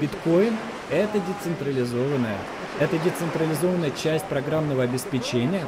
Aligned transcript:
Биткоин— 0.00 0.56
это 0.90 1.20
децентрализованная. 1.20 2.38
Это 2.78 2.96
децентрализованная 2.98 3.90
часть 3.90 4.24
программного 4.26 4.82
обеспечения. 4.84 5.64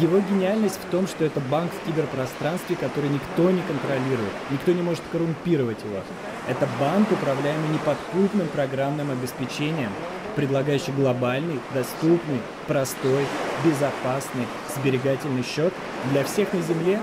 Его 0.00 0.18
гениальность 0.18 0.78
в 0.82 0.90
том, 0.90 1.06
что 1.06 1.24
это 1.24 1.40
банк 1.40 1.70
в 1.72 1.86
киберпространстве, 1.86 2.76
который 2.76 3.08
никто 3.08 3.50
не 3.50 3.62
контролирует, 3.62 4.32
никто 4.50 4.72
не 4.72 4.82
может 4.82 5.02
коррумпировать 5.12 5.78
его. 5.82 6.02
Это 6.48 6.68
банк, 6.78 7.10
управляемый 7.10 7.68
неподкупным 7.70 8.48
программным 8.48 9.10
обеспечением, 9.10 9.90
предлагающий 10.36 10.92
глобальный, 10.92 11.60
доступный, 11.72 12.40
простой, 12.66 13.24
безопасный, 13.64 14.46
сберегательный 14.76 15.42
счет 15.42 15.72
для 16.12 16.24
всех 16.24 16.52
на 16.52 16.60
Земле, 16.62 17.00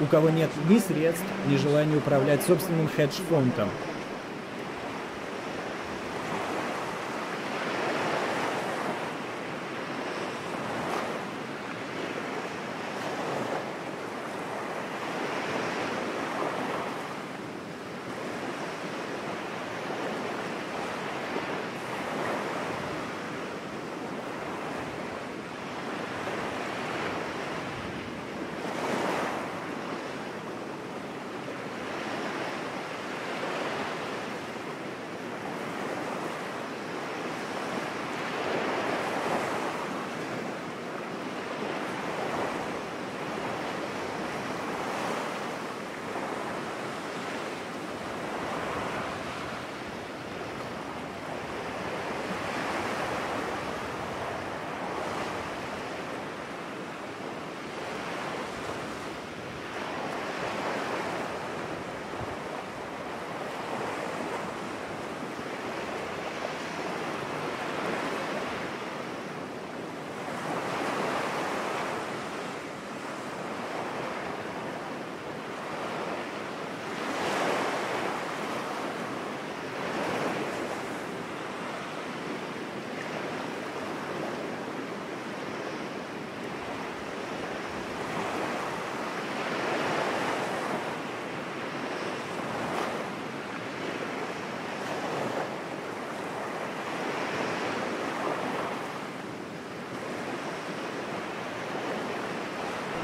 у 0.00 0.06
кого 0.06 0.30
нет 0.30 0.50
ни 0.68 0.78
средств, 0.78 1.24
ни 1.46 1.56
желания 1.56 1.96
управлять 1.96 2.42
собственным 2.42 2.88
хедж-фондом. 2.88 3.68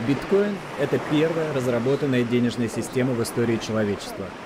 Биткоин– 0.07 0.57
это 0.81 1.01
первая 1.11 1.53
разработанная 1.53 2.23
денежная 2.23 2.69
система 2.69 3.13
в 3.13 3.23
истории 3.23 3.57
человечества– 3.57 4.27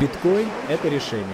Биткоин– 0.00 0.48
это 0.68 0.88
решение. 0.88 1.24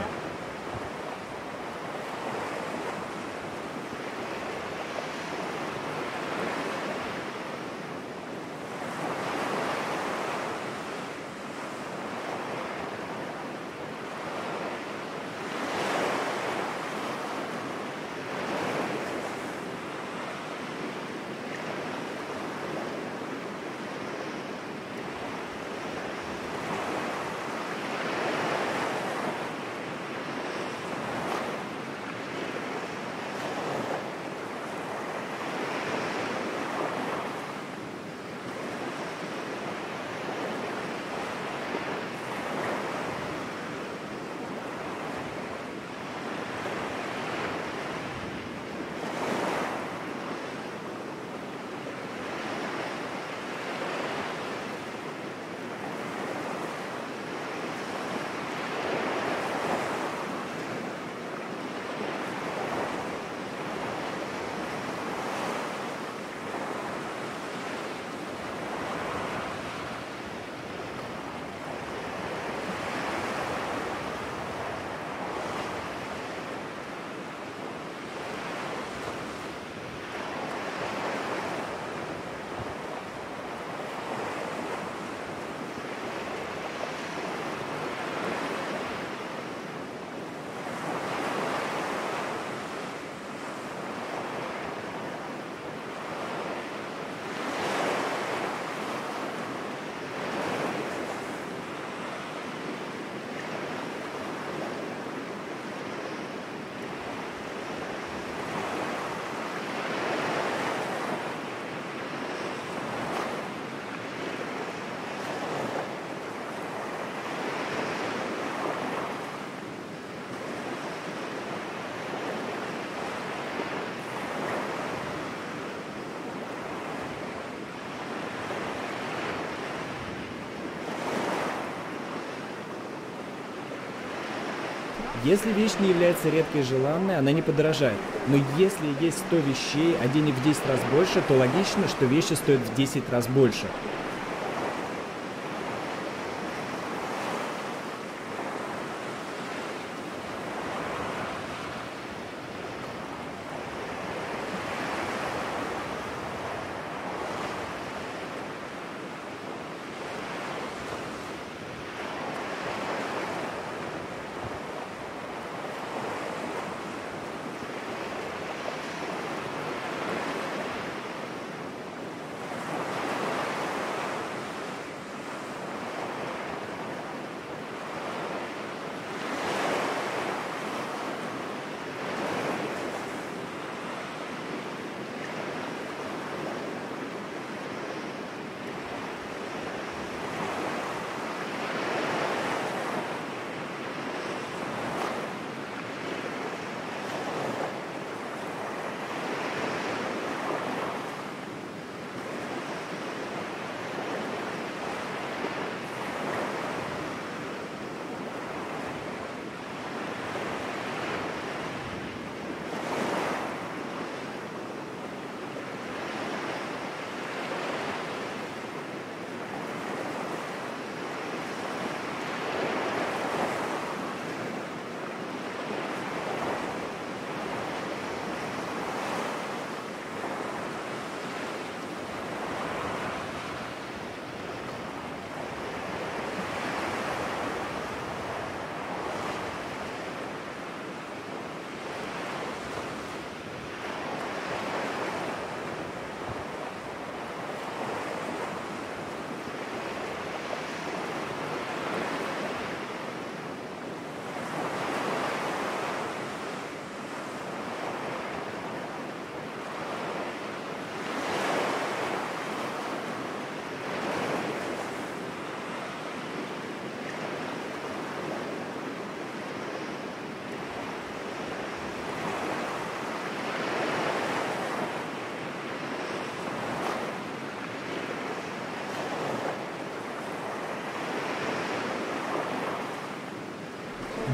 Если 135.25 135.53
вещь 135.53 135.73
не 135.81 135.89
является 135.89 136.29
редкой 136.29 136.61
и 136.61 136.65
желанной, 136.65 137.17
она 137.17 137.33
не 137.33 137.41
подорожает. 137.41 137.97
Но 138.29 138.37
если 138.59 138.85
есть 139.01 139.21
100 139.29 139.37
вещей, 139.37 139.97
а 140.03 140.09
денег 140.09 140.35
в 140.35 140.45
10 140.45 140.61
раз 140.67 140.79
больше, 140.93 141.23
то 141.27 141.33
логично, 141.33 141.89
что 141.89 142.05
вещи 142.05 142.35
стоят 142.35 142.61
в 142.61 142.75
10 142.75 143.09
раз 143.11 143.27
больше. 143.29 143.65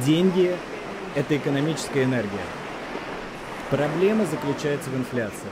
Деньги– 0.06 0.56
это 1.14 1.36
экономическая 1.36 2.04
энергия. 2.04 2.30
Проблема 3.70 4.24
заключается 4.24 4.88
в 4.88 4.96
инфляции. 4.96 5.50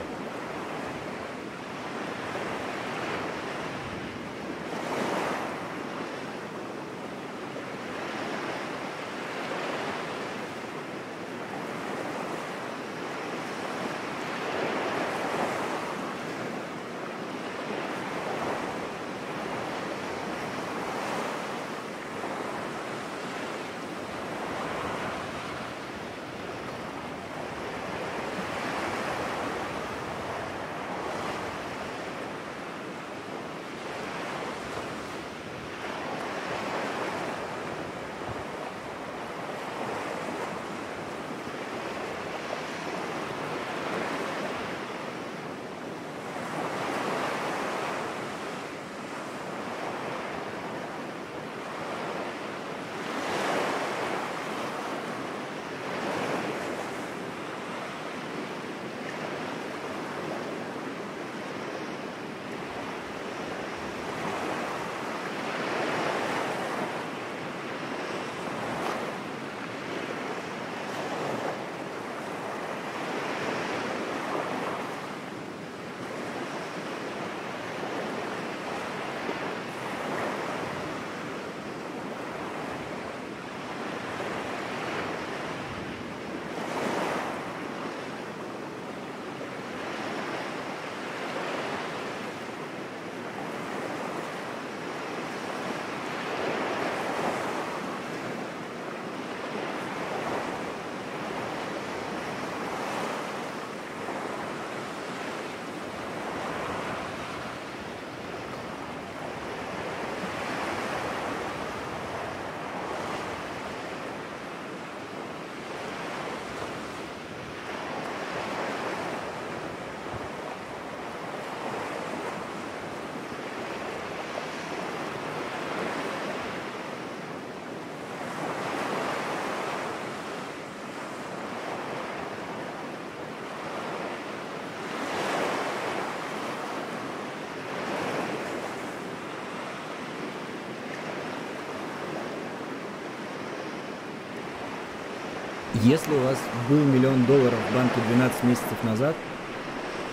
Если 145.83 146.11
у 146.11 146.19
вас 146.19 146.37
был 146.67 146.83
миллион 146.83 147.23
долларов 147.23 147.57
в 147.69 147.73
банке 147.73 148.01
12 148.09 148.43
месяцев 148.43 148.83
назад, 148.83 149.15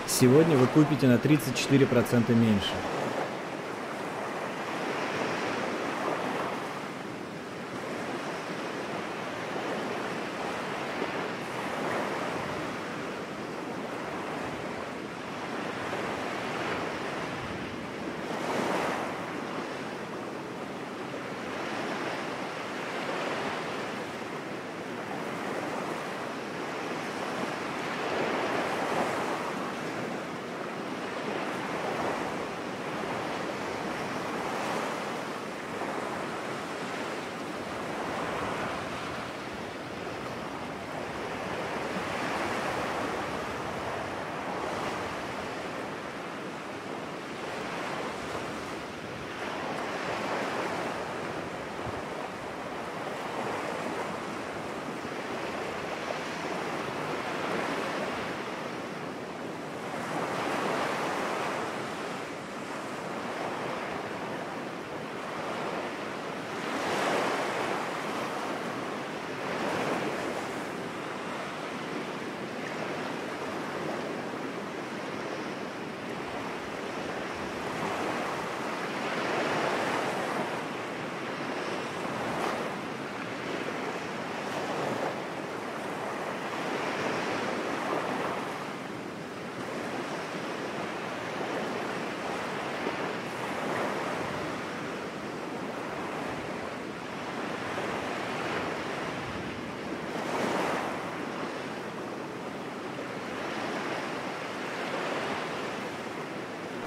сегодня 0.07 0.55
вы 0.55 0.65
купите 0.67 1.07
на 1.07 1.15
34% 1.15 2.33
меньше. 2.33 2.71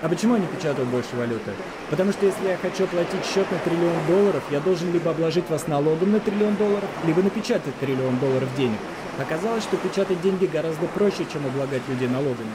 А 0.03 0.09
почему 0.09 0.35
они 0.35 0.47
печатают 0.47 0.89
больше 0.89 1.15
валюты? 1.15 1.53
Потому 1.91 2.13
что 2.13 2.25
если 2.25 2.49
я 2.49 2.57
хочу 2.57 2.85
оплатить 2.85 3.23
счет 3.23 3.47
на 3.53 3.59
триллион 3.59 4.07
долларов, 4.09 4.43
я 4.51 4.61
должен 4.61 4.91
либо 4.93 5.11
обложить 5.11 5.49
вас 5.51 5.67
налогом 5.67 6.13
на 6.13 6.21
триллион 6.21 6.57
долларов, 6.57 6.89
либо 7.05 7.23
напечатать 7.23 7.75
триллион 7.81 8.19
долларов 8.19 8.49
денег. 8.57 8.79
Оказалось, 9.19 9.65
что 9.65 9.77
печатать 9.77 10.23
деньги 10.23 10.47
гораздо 10.47 10.87
проще, 10.87 11.27
чем 11.31 11.45
облагать 11.45 11.83
людей 11.89 12.09
налогами. 12.09 12.49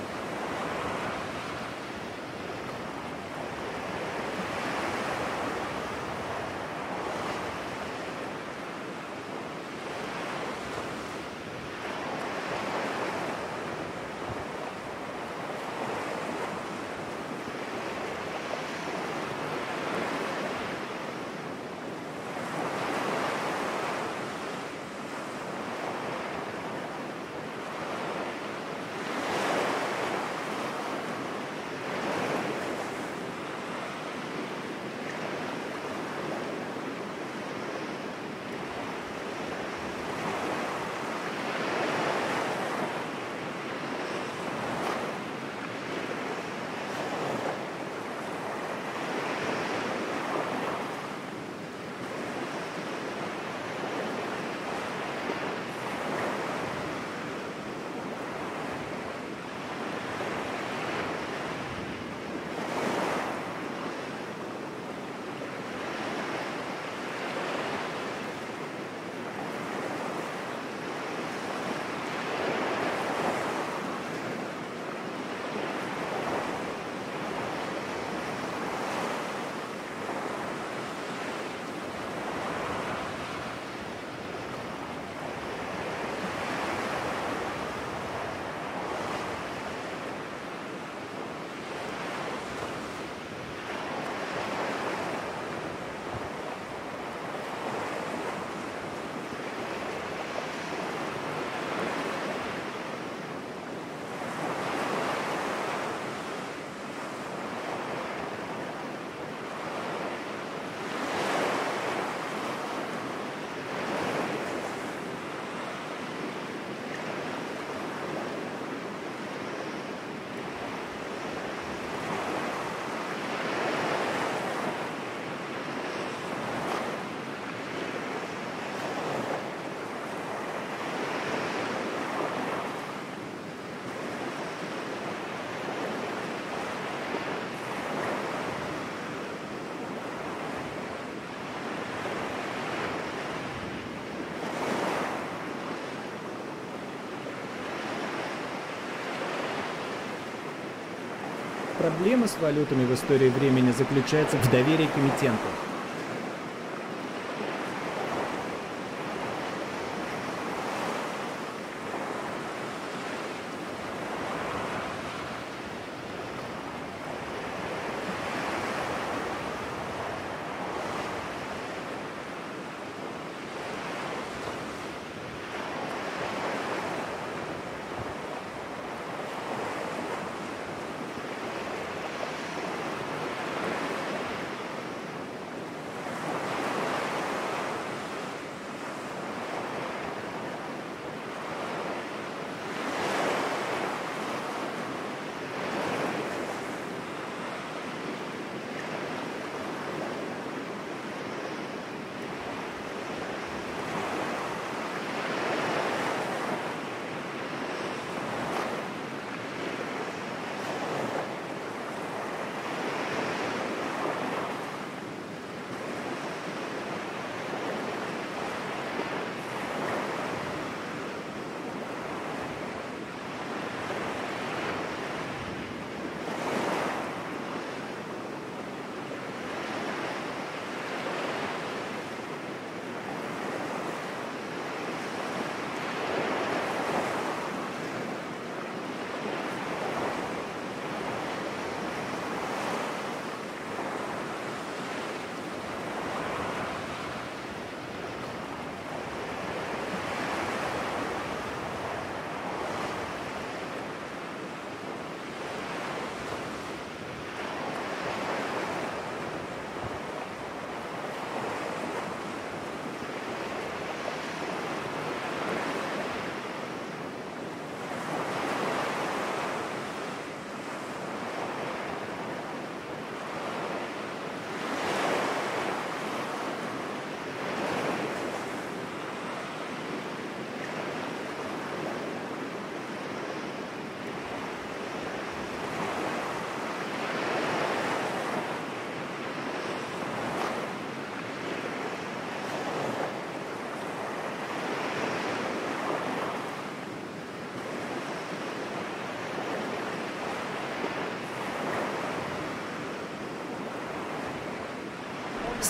Проблема 151.86 152.28
с 152.28 152.36
валютами 152.42 152.84
в 152.84 152.96
истории 152.96 153.30
времени 153.30 153.72
заключается 153.72 154.38
в 154.38 154.50
доверии 154.50 154.88
к 154.88 154.98
эмитенту. 154.98 155.46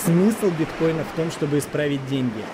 Смысл 0.04 0.50
биткоина 0.58 1.04
в 1.04 1.16
том, 1.16 1.30
чтобы 1.30 1.58
исправить 1.58 2.06
деньги. 2.06 2.44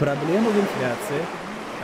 Проблема 0.00 0.48
в 0.48 0.58
инфляции. 0.58 1.26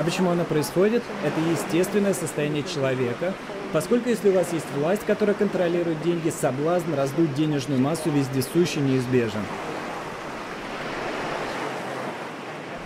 А 0.01 0.03
почему 0.03 0.31
она 0.31 0.45
происходит? 0.45 1.03
Это 1.23 1.39
естественное 1.39 2.15
состояние 2.15 2.63
человека, 2.63 3.35
поскольку 3.75 4.09
если 4.09 4.31
у 4.31 4.33
вас 4.33 4.55
есть 4.55 4.65
власть, 4.75 5.03
которая 5.07 5.35
контролирует 5.35 6.01
деньги, 6.01 6.31
соблазн 6.31 6.95
раздуть 6.95 7.35
денежную 7.35 7.79
массу 7.79 8.11
вездесущий 8.11 8.81
неизбежен. 8.81 9.43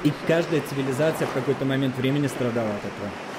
И 0.03 0.13
каждая 0.27 0.63
цивилизация 0.63 1.29
в 1.29 1.33
какой-то 1.33 1.65
момент 1.65 1.97
времени 1.97 2.27
страдала 2.27 2.71
от 2.71 2.81
этого. 2.81 3.30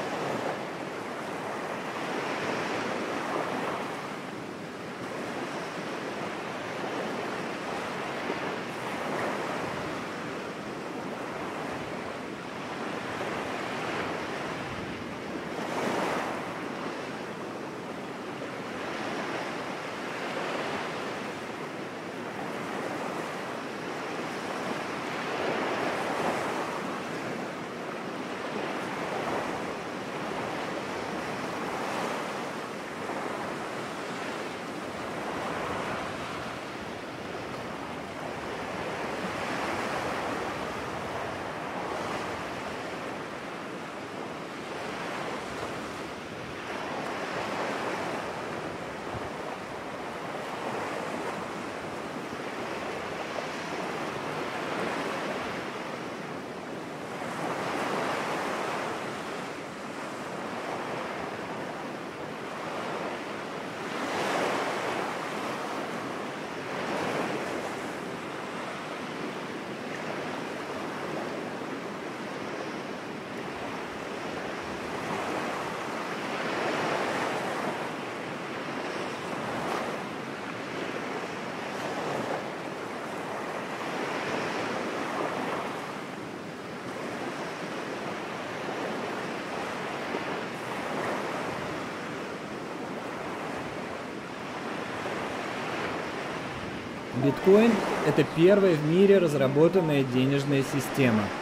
Биткоин– 97.24 97.72
это 98.08 98.26
первая 98.36 98.76
в 98.76 98.86
мире 98.86 99.20
разработанная 99.20 100.04
денежная 100.04 100.64
система– 100.74 101.24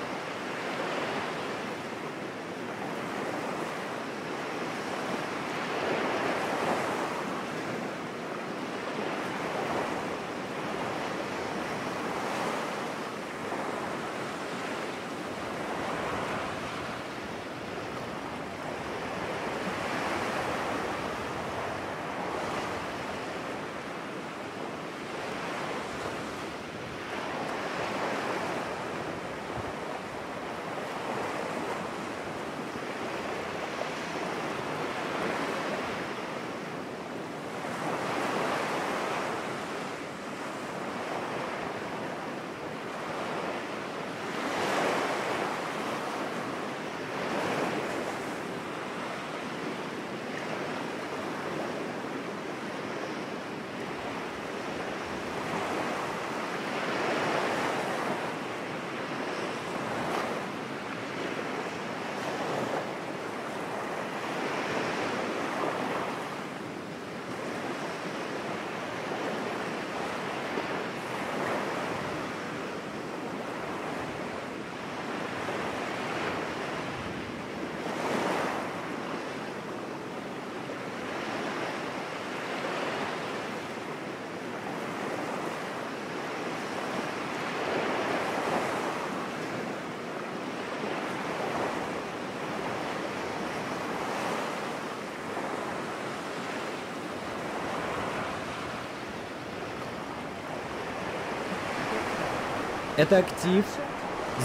Это 102.99 103.19
актив, 103.19 103.63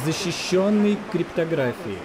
защищенный 0.05 0.97
криптографией. 1.11 1.99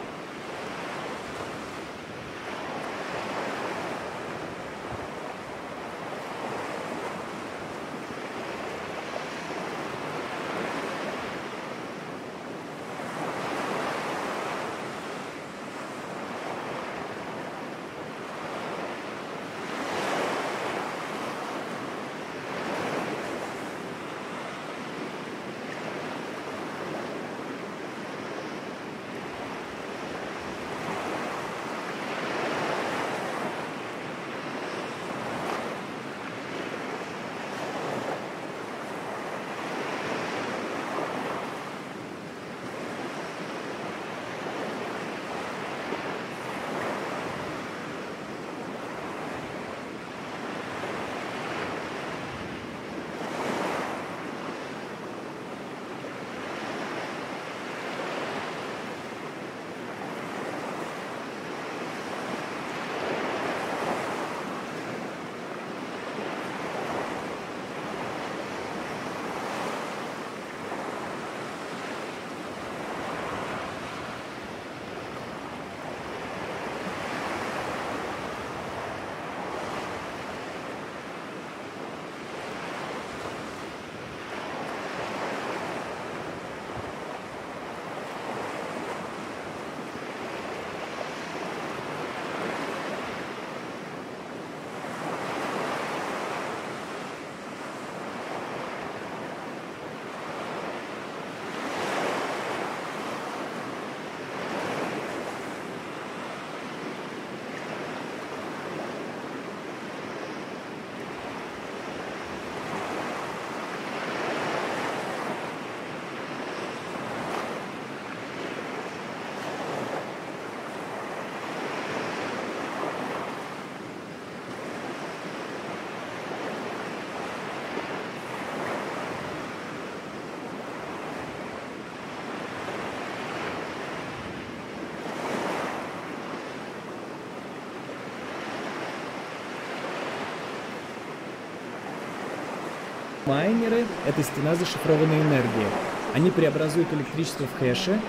Майнеры— 143.29 143.85
это 144.07 144.23
стена 144.23 144.55
зашифрованной 144.55 145.21
энергии. 145.21 145.67
Они 146.15 146.31
преобразуют 146.31 146.91
электричество 146.91 147.45
в 147.45 147.59
хэши, 147.59 148.01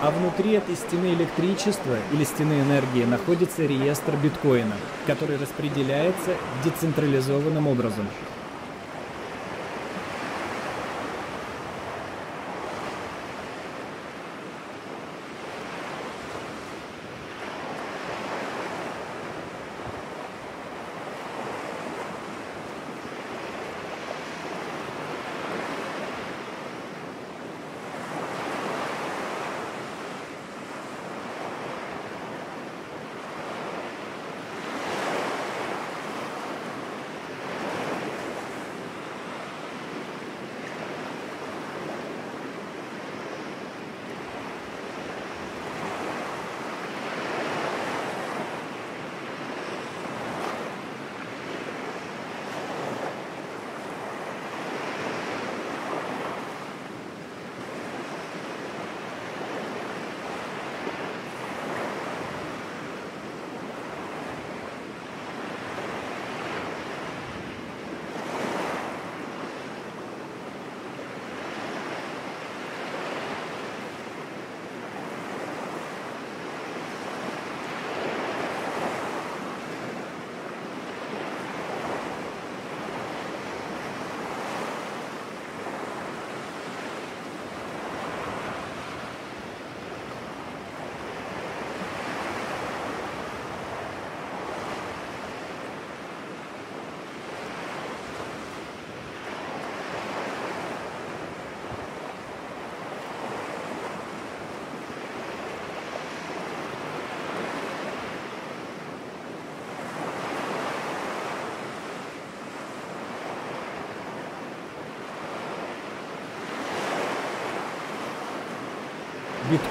а 0.00 0.12
внутри 0.12 0.52
этой 0.52 0.76
стены 0.76 1.12
электричества 1.12 1.96
или 2.12 2.22
стены 2.22 2.60
энергии 2.60 3.04
находится 3.04 3.66
реестр 3.66 4.14
биткоина, 4.22 4.76
который 5.08 5.38
распределяется 5.38 6.36
децентрализованным 6.62 7.66
образом. 7.66 8.06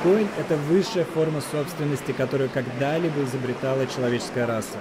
Биткоин— 0.03 0.27
это 0.37 0.57
высшая 0.57 1.05
форма 1.05 1.39
собственности, 1.39 2.11
которую 2.11 2.49
когда-либо 2.49 3.23
изобретала 3.23 3.87
человеческая 3.87 4.45
раса. 4.45 4.77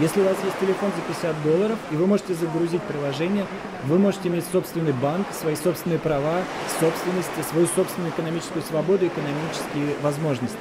Если 0.00 0.20
у 0.20 0.24
вас 0.24 0.36
есть 0.44 0.56
телефон 0.60 0.92
за 0.94 1.02
50 1.12 1.42
долларов, 1.42 1.78
и 1.90 1.96
вы 1.96 2.06
можете 2.06 2.32
загрузить 2.34 2.82
приложение, 2.82 3.44
вы 3.84 3.98
можете 3.98 4.28
иметь 4.28 4.44
собственный 4.52 4.92
банк, 4.92 5.26
свои 5.32 5.56
собственные 5.56 5.98
права, 5.98 6.44
собственности, 6.78 7.50
свою 7.50 7.66
собственную 7.66 8.12
экономическую 8.12 8.62
свободу, 8.62 9.08
экономические 9.08 9.96
возможности. 10.00 10.56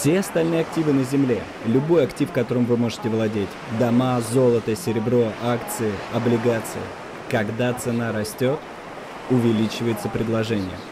Все 0.00 0.20
остальные 0.20 0.62
активы 0.62 0.94
на 0.94 1.04
Земле, 1.04 1.42
любой 1.66 2.04
актив, 2.04 2.32
которым 2.32 2.64
вы 2.64 2.78
можете 2.78 3.10
владеть, 3.10 3.50
дома, 3.78 4.18
золото, 4.32 4.74
серебро, 4.74 5.30
акции, 5.42 5.92
облигации, 6.14 6.80
когда 7.28 7.74
цена 7.74 8.10
растет, 8.10 8.58
увеличивается 9.28 10.08
предложение– 10.08 10.78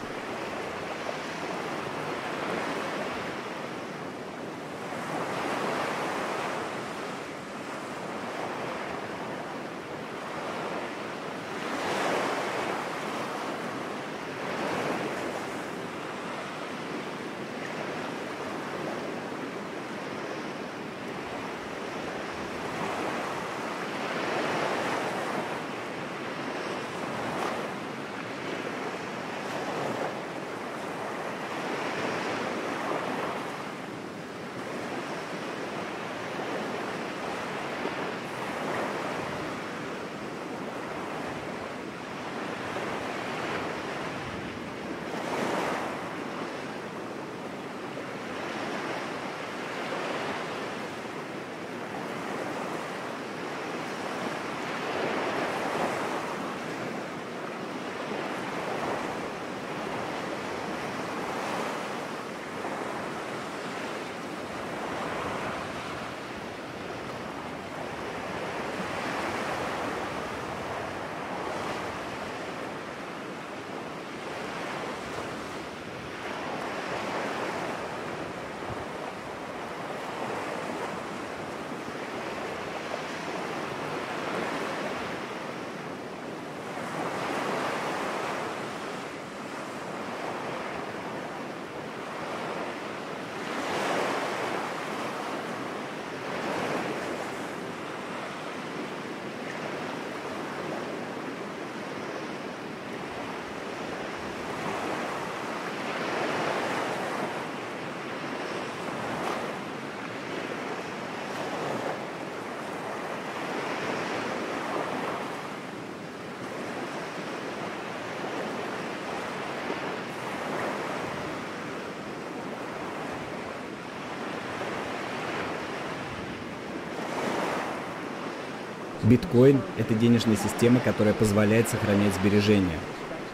Биткоин– 129.09 129.63
это 129.79 129.95
денежная 129.95 130.37
система, 130.37 130.81
которая 130.81 131.15
позволяет 131.15 131.67
сохранять 131.71 132.13
сбережения. 132.15 132.79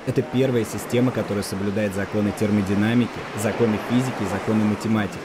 Это 0.06 0.22
первая 0.22 0.64
система, 0.64 1.10
которая 1.10 1.42
соблюдает 1.42 1.94
законы 1.94 2.32
термодинамики, 2.38 3.10
законы 3.42 3.76
физики 3.90 4.22
и 4.22 4.32
законы 4.32 4.64
математики. 4.64 5.18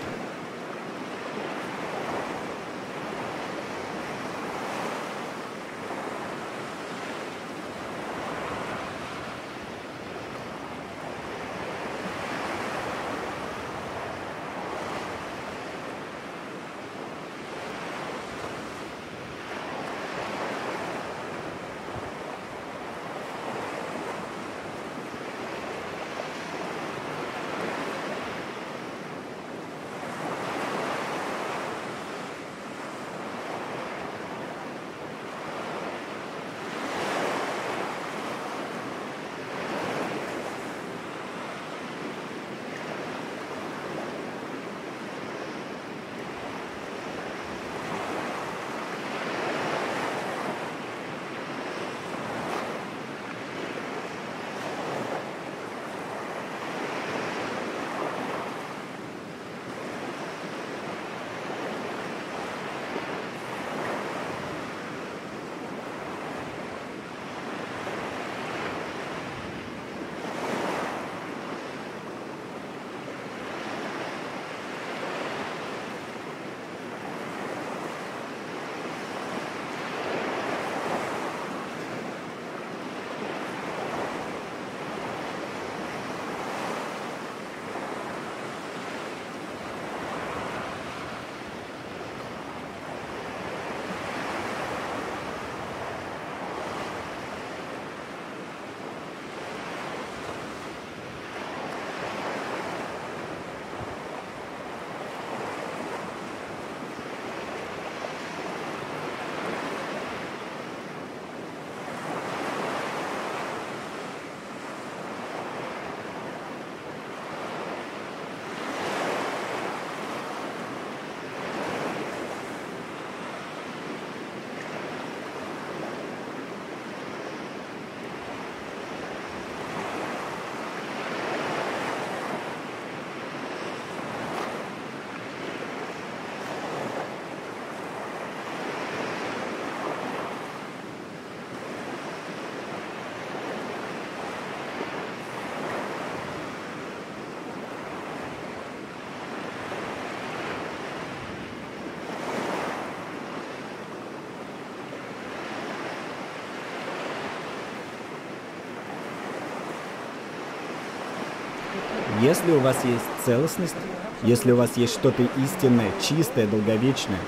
Если 162.22 162.52
у 162.52 162.60
вас 162.60 162.78
есть 162.84 163.04
целостность, 163.26 163.76
если 164.24 164.52
у 164.52 164.58
вас 164.58 164.72
есть 164.76 164.94
что-то 164.94 165.24
истинное, 165.38 165.92
чистое, 166.02 166.48
долговечное, 166.48 167.20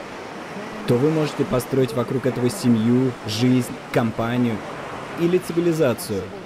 то 0.88 0.96
вы 0.96 1.10
можете 1.10 1.46
построить 1.46 1.94
вокруг 1.94 2.26
этого 2.26 2.50
семью, 2.50 3.12
жизнь, 3.28 3.72
компанию 3.94 4.58
или 5.20 5.38
цивилизацию– 5.38 6.22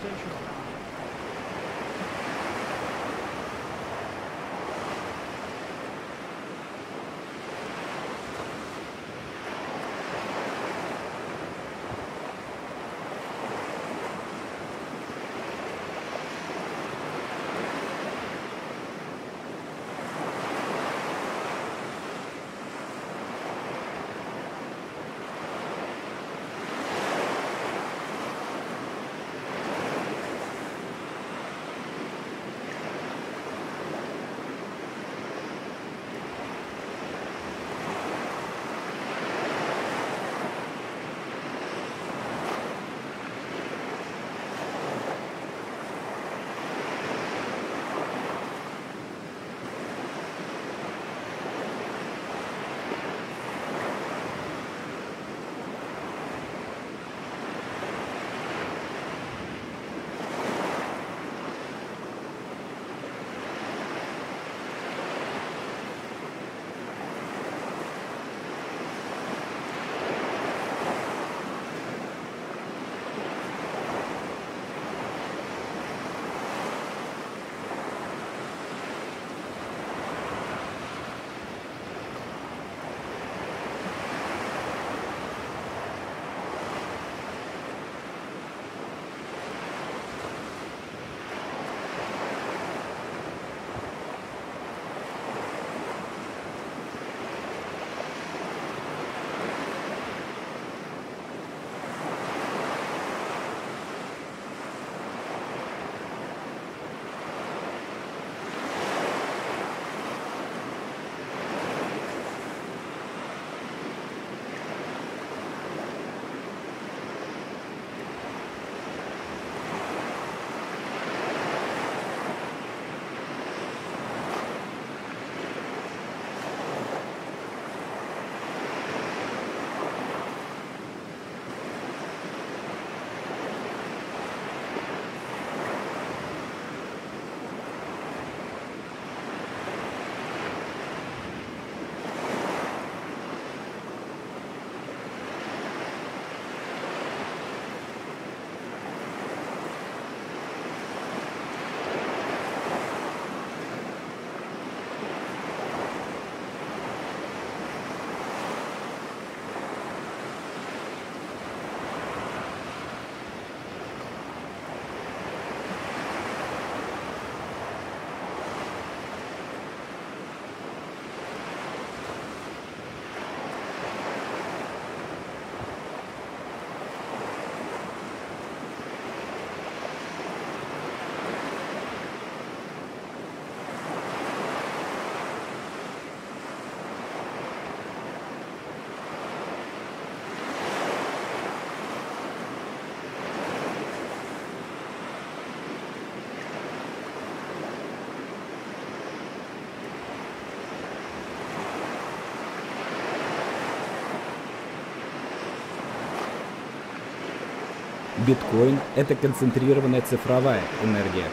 Биткоин— 208.25 208.79
это 208.95 209.13
концентрированная 209.13 210.01
цифровая 210.01 210.61
энергия. 210.83 211.25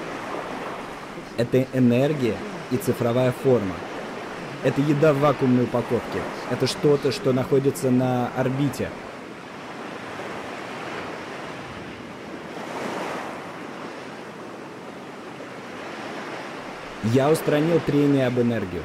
Это 1.38 1.66
энергия 1.72 2.36
и 2.70 2.76
цифровая 2.76 3.32
форма. 3.32 3.74
Это 4.62 4.80
еда 4.82 5.12
в 5.12 5.20
вакуумной 5.20 5.64
упаковке. 5.64 6.20
Это 6.50 6.66
что-то, 6.66 7.10
что 7.10 7.32
находится 7.32 7.90
на 7.90 8.30
орбите. 8.36 8.90
Я 17.04 17.30
устранил 17.30 17.80
трение 17.80 18.26
об 18.26 18.38
энергию. 18.38 18.82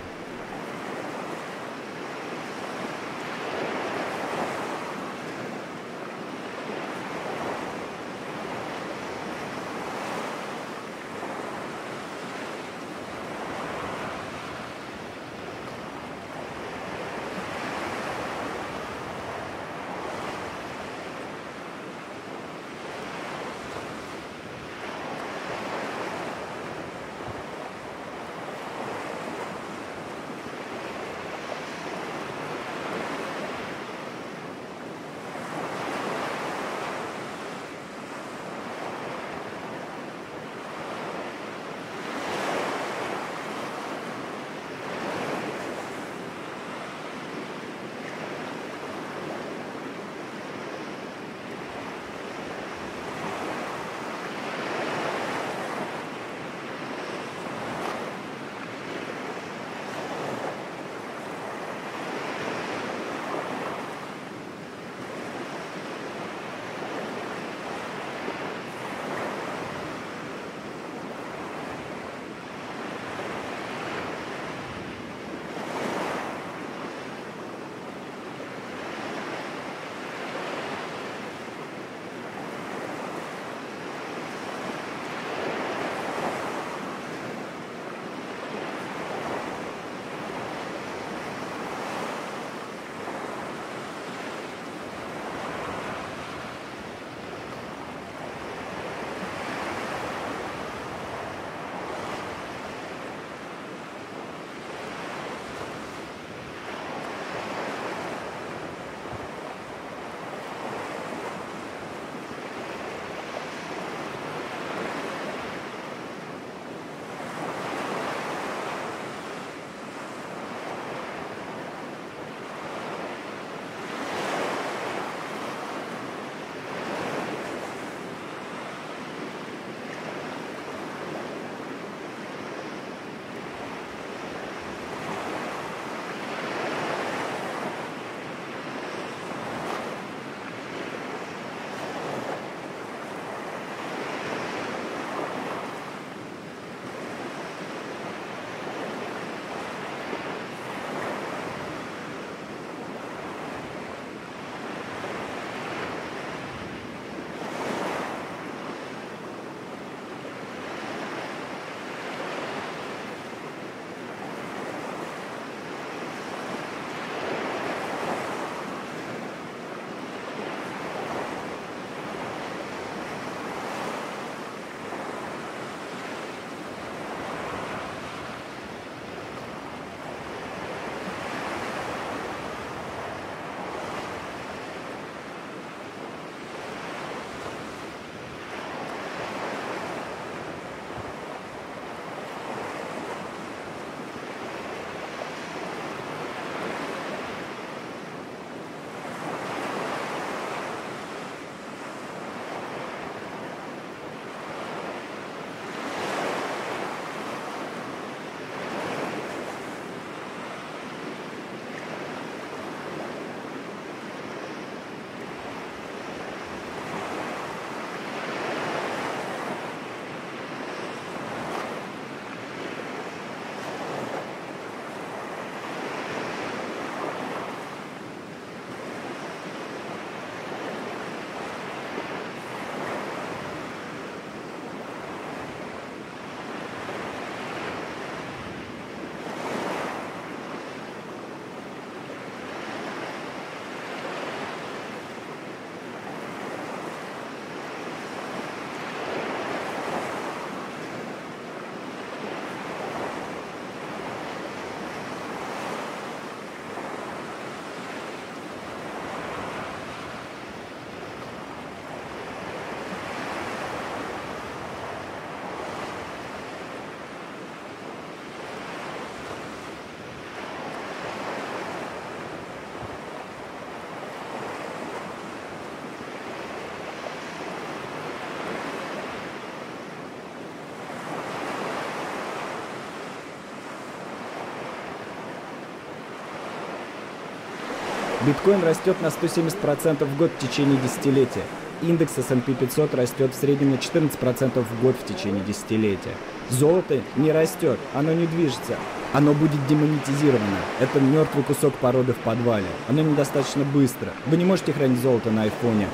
Биткоин 288.27 288.61
растет 288.61 289.01
на 289.01 289.07
170% 289.07 290.03
в 290.03 290.17
год 290.17 290.31
в 290.37 290.45
течение 290.45 290.77
десятилетия. 290.81 291.43
Индекс 291.81 292.17
S&P 292.17 292.55
500 292.55 292.93
растет 292.93 293.33
в 293.33 293.39
среднем 293.39 293.71
на 293.71 293.75
14% 293.75 294.65
в 294.65 294.81
год 294.81 294.97
в 295.01 295.05
течение 295.05 295.41
десятилетия. 295.45 296.11
Золото 296.49 296.99
не 297.15 297.31
растет, 297.31 297.79
оно 297.93 298.11
не 298.11 298.27
движется. 298.27 298.75
Оно 299.13 299.33
будет 299.33 299.65
демонетизировано. 299.67 300.57
Это 300.81 300.99
мертвый 300.99 301.45
кусок 301.45 301.73
породы 301.75 302.11
в 302.11 302.17
подвале. 302.17 302.67
Оно 302.89 303.01
недостаточно 303.01 303.63
быстро. 303.63 304.11
Вы 304.25 304.35
не 304.35 304.43
можете 304.43 304.73
хранить 304.73 304.99
золото 304.99 305.31
на 305.31 305.43
айфоне. 305.43 305.87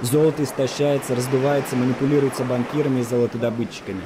Золото 0.00 0.44
истощается, 0.44 1.14
раздувается, 1.14 1.76
манипулируется 1.76 2.44
банкирами 2.44 3.00
и 3.00 3.04
золотодобытчиками. 3.04 4.00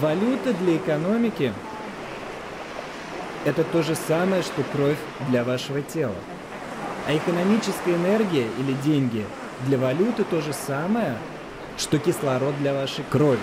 Валюта 0.00 0.54
для 0.54 0.76
экономики– 0.78 1.52
это 3.44 3.64
то 3.64 3.82
же 3.82 3.94
самое, 3.94 4.42
что 4.42 4.62
кровь 4.72 4.96
для 5.28 5.44
вашего 5.44 5.82
тела. 5.82 6.14
А 7.06 7.14
экономическая 7.14 7.96
энергия 7.96 8.46
или 8.58 8.72
деньги 8.82 9.26
для 9.66 9.76
валюты 9.76 10.24
то 10.24 10.40
же 10.40 10.54
самое, 10.54 11.18
что 11.76 11.98
кислород 11.98 12.56
для 12.60 12.72
вашей 12.72 13.04
крови. 13.10 13.38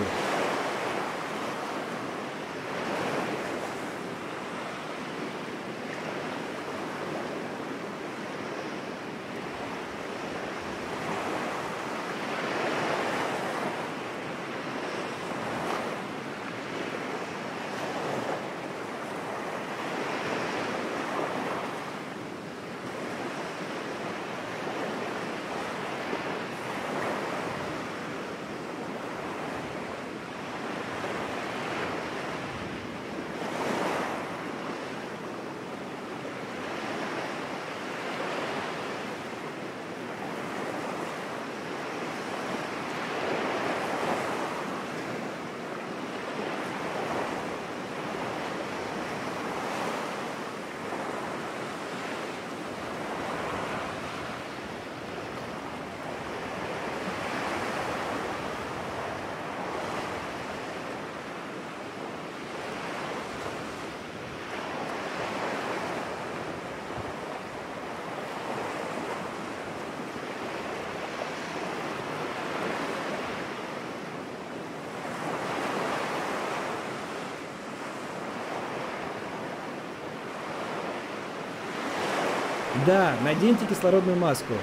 Да, 82.88 83.12
наденьте 83.22 83.66
кислородную 83.66 84.16
маску. 84.16 84.54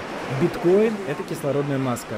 Биткоин– 0.42 0.92
это 1.06 1.22
кислородная 1.22 1.78
маска. 1.78 2.16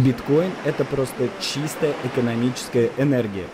Биткоин– 0.00 0.50
это 0.64 0.86
просто 0.86 1.28
чистая 1.40 1.92
экономическая 2.04 2.90
энергия. 2.96 3.44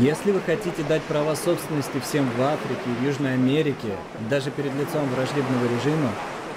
Если 0.00 0.32
вы 0.32 0.40
хотите 0.40 0.82
дать 0.88 1.02
права 1.02 1.36
собственности 1.36 2.00
всем 2.00 2.28
в 2.36 2.42
Африке 2.42 2.82
и 3.00 3.04
Южной 3.04 3.34
Америке, 3.34 3.96
даже 4.28 4.50
перед 4.50 4.74
лицом 4.74 5.08
враждебного 5.14 5.66
режима, 5.66 6.10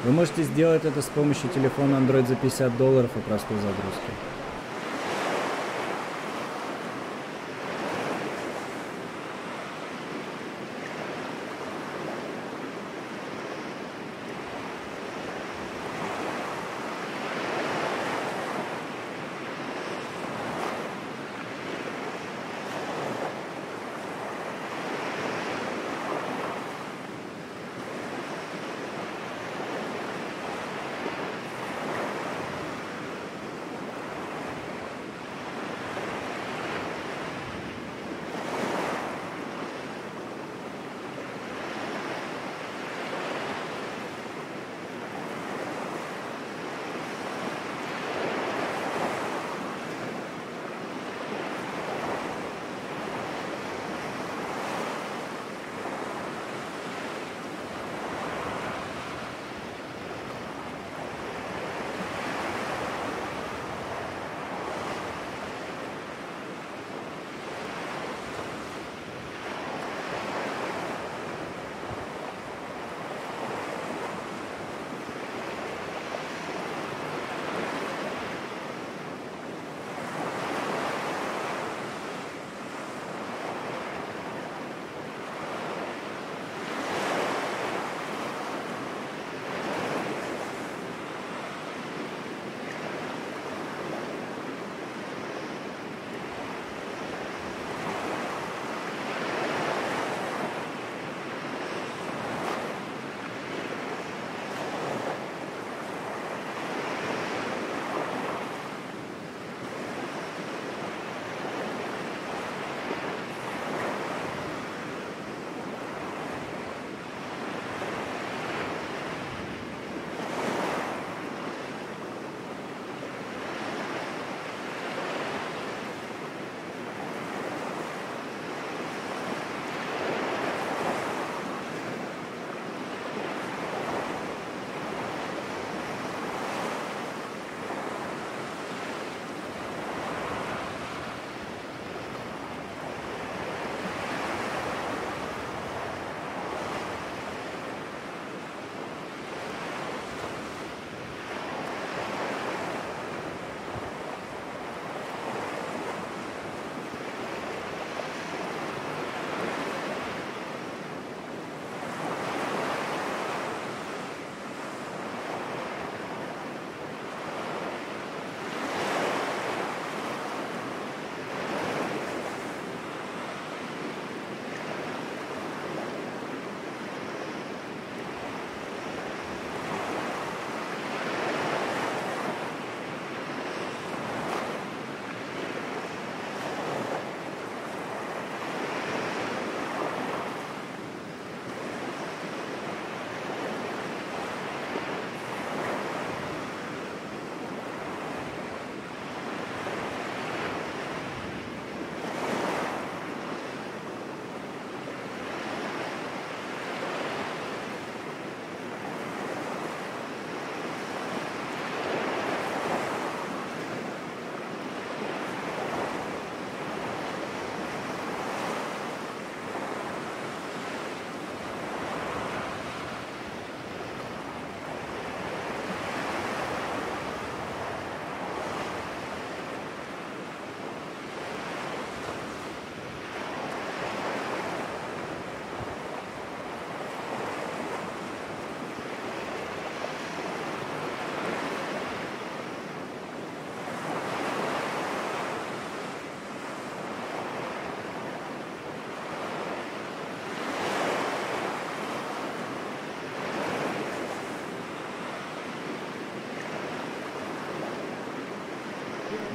вы 0.03 0.11
можете 0.11 0.41
сделать 0.41 0.85
это 0.85 1.03
с 1.03 1.05
помощью 1.05 1.47
телефона 1.51 1.97
Android 1.97 2.27
за 2.27 2.35
50 2.35 2.75
долларов 2.77 3.11
и 3.15 3.19
простой 3.19 3.57
загрузки. 3.57 4.36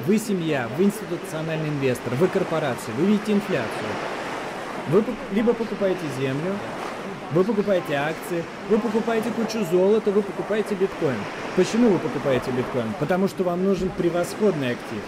Вы 0.05 0.18
семья, 0.18 0.68
вы 0.76 0.84
институциональный 0.84 1.68
инвестор, 1.68 2.14
вы 2.14 2.26
корпорация, 2.26 2.92
вы 2.98 3.07
видите 3.07 3.34
инфляцию. 3.34 3.68
Вы 4.88 5.05
либо 5.32 5.53
покупаете 5.53 6.00
землю, 6.18 6.55
вы 7.30 7.44
покупаете 7.44 7.94
акции, 7.94 8.42
вы 8.68 8.78
покупаете 8.78 9.30
кучу 9.30 9.64
золота, 9.70 10.11
вы 10.11 10.22
покупаете 10.22 10.74
биткоин. 10.74 11.18
Почему 11.55 11.90
вы 11.90 12.00
покупаете 12.00 12.50
биткоин? 12.50 12.92
Потому 12.98 13.28
что 13.28 13.44
вам 13.44 13.64
нужен 13.64 13.90
превосходный 13.90 14.72
актив. 14.72 15.03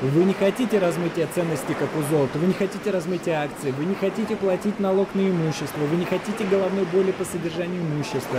Вы 0.00 0.24
не 0.24 0.32
хотите 0.32 0.78
размытия 0.78 1.28
ценностей, 1.34 1.74
как 1.74 1.90
у 1.98 2.02
золота, 2.10 2.38
вы 2.38 2.46
не 2.46 2.54
хотите 2.54 2.90
размытия 2.90 3.42
акций, 3.44 3.72
вы 3.72 3.84
не 3.84 3.94
хотите 3.94 4.36
платить 4.36 4.80
налог 4.80 5.14
на 5.14 5.20
имущество, 5.20 5.80
вы 5.80 5.96
не 5.96 6.06
хотите 6.06 6.44
головной 6.44 6.86
боли 6.86 7.10
по 7.12 7.26
содержанию 7.26 7.82
имущества. 7.82 8.38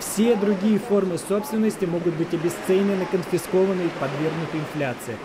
Все 0.00 0.36
другие 0.36 0.78
формы 0.78 1.18
собственности 1.18 1.84
могут 1.84 2.14
быть 2.14 2.32
обесценены, 2.32 3.06
конфискованы 3.06 3.82
и 3.82 4.00
подвергнуты 4.00 4.58
инфляции. 4.58 5.16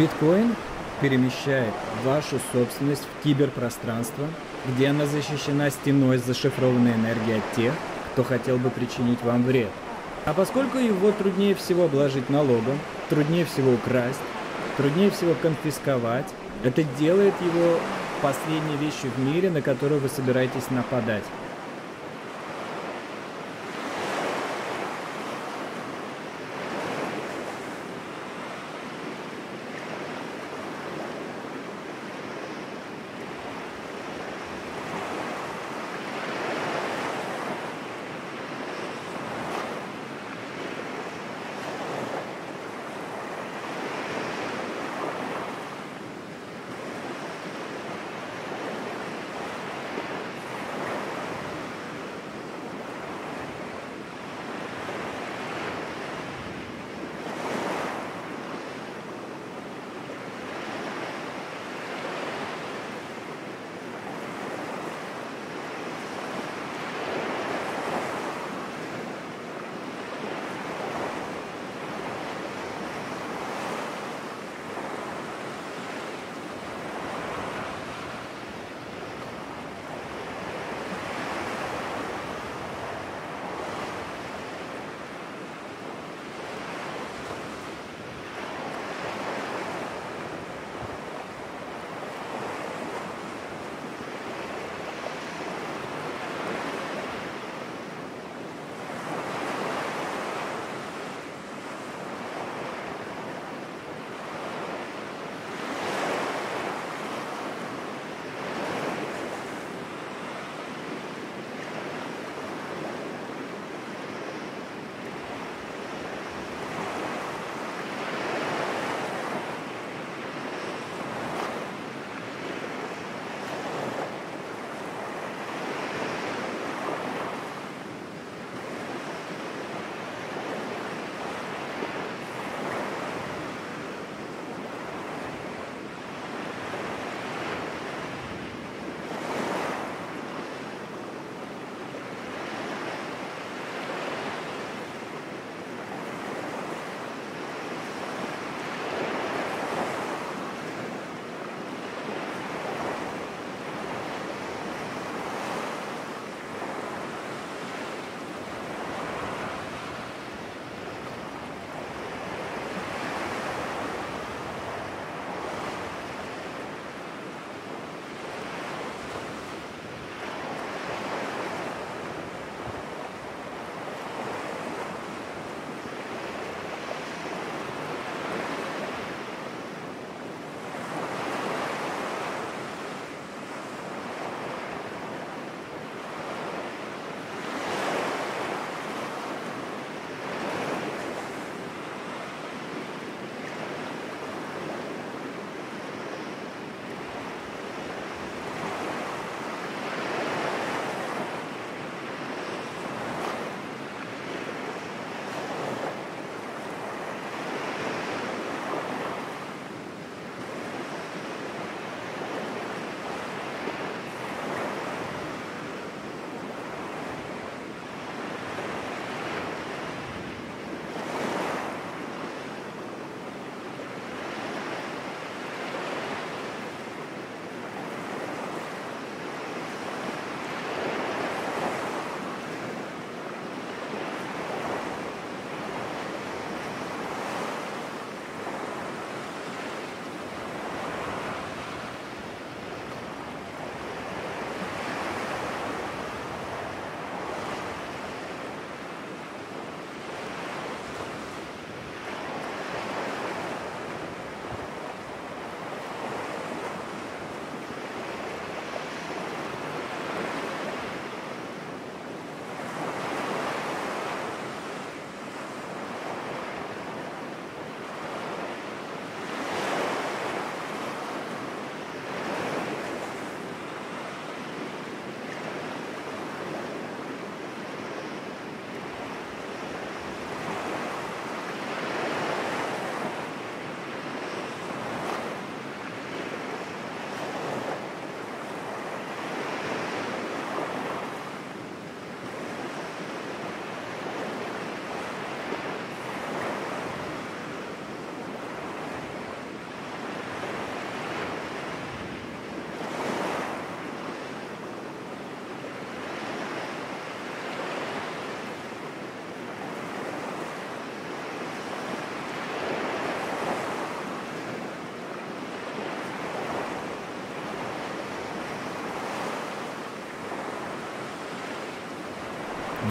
Биткоин 0.00 0.56
перемещает 1.02 1.74
вашу 2.04 2.40
собственность 2.54 3.02
в 3.02 3.22
киберпространство, 3.22 4.26
где 4.66 4.88
она 4.88 5.04
защищена 5.04 5.68
стеной 5.68 6.16
зашифрованной 6.16 6.94
энергией 6.94 7.36
от 7.36 7.52
тех, 7.54 7.74
кто 8.12 8.24
хотел 8.24 8.56
бы 8.56 8.70
причинить 8.70 9.22
вам 9.22 9.42
вред. 9.42 9.68
А 10.24 10.32
поскольку 10.32 10.78
его 10.78 11.12
труднее 11.12 11.54
всего 11.54 11.84
обложить 11.84 12.30
налогом, 12.30 12.78
труднее 13.10 13.44
всего 13.44 13.74
украсть, 13.74 14.18
труднее 14.78 15.10
всего 15.10 15.34
конфисковать, 15.34 16.28
это 16.64 16.82
делает 16.98 17.34
его 17.42 17.78
последней 18.22 18.78
вещью 18.78 19.10
в 19.14 19.18
мире, 19.18 19.50
на 19.50 19.60
которую 19.60 20.00
вы 20.00 20.08
собираетесь 20.08 20.70
нападать. 20.70 21.24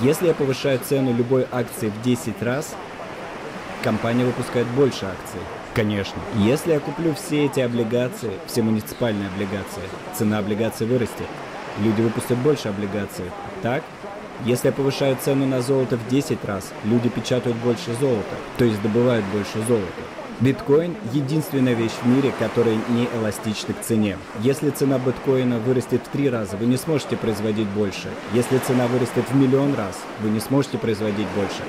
Если 0.02 0.28
я 0.28 0.34
повышаю 0.34 0.80
цену 0.80 1.14
любой 1.14 1.46
акции 1.52 1.90
в 1.90 2.02
10 2.04 2.42
раз, 2.42 2.74
компания 3.84 4.24
выпускает 4.24 4.68
больше 4.68 5.06
акций. 5.06 5.42
Конечно. 5.74 6.22
Если 6.36 6.72
я 6.72 6.80
куплю 6.80 7.14
все 7.14 7.46
эти 7.46 7.60
облигации, 7.60 8.32
все 8.48 8.62
муниципальные 8.62 9.28
облигации, 9.28 9.84
цена 10.16 10.38
облигаций 10.38 10.88
вырастет. 10.88 11.28
Люди 11.80 12.02
выпустят 12.02 12.38
больше 12.38 12.70
облигаций. 12.70 13.26
Так? 13.62 13.84
Если 14.46 14.68
я 14.68 14.72
повышаю 14.72 15.18
цену 15.22 15.46
на 15.46 15.62
золото 15.62 15.98
в 15.98 16.08
10 16.08 16.46
раз, 16.46 16.72
люди 16.86 17.10
печатают 17.10 17.58
больше 17.58 17.94
золота, 18.00 18.36
то 18.58 18.64
есть 18.64 18.82
добывают 18.82 19.26
больше 19.26 19.62
золота. 19.68 20.02
Биткоин– 20.42 20.96
единственная 21.14 21.74
вещь 21.74 21.92
в 22.02 22.08
мире, 22.08 22.32
которая 22.40 22.76
не 22.76 23.10
эластична 23.14 23.74
к 23.74 23.82
цене. 23.82 24.18
Если 24.40 24.70
цена 24.70 24.98
биткоина 24.98 25.60
вырастет 25.60 26.02
в 26.02 26.08
три 26.08 26.30
раза, 26.30 26.56
вы 26.56 26.66
не 26.66 26.78
сможете 26.78 27.18
производить 27.18 27.68
больше. 27.68 28.08
Если 28.34 28.58
цена 28.60 28.88
вырастет 28.88 29.26
в 29.30 29.36
миллион 29.36 29.76
раз, 29.76 30.00
вы 30.22 30.30
не 30.30 30.40
сможете 30.40 30.78
производить 30.78 31.28
больше. 31.36 31.62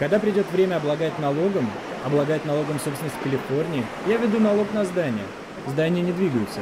Когда 0.00 0.18
придет 0.18 0.50
время 0.50 0.76
облагать 0.76 1.18
налогом, 1.18 1.70
облагать 2.06 2.46
налогом 2.46 2.80
собственность 2.80 3.20
Калифорнии, 3.22 3.84
я 4.06 4.16
веду 4.16 4.40
налог 4.40 4.72
на 4.72 4.86
здание. 4.86 5.26
Здания 5.66 6.00
не 6.00 6.12
двигаются. 6.12 6.60